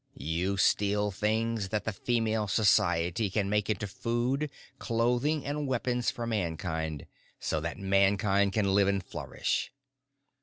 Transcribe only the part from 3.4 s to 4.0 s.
make into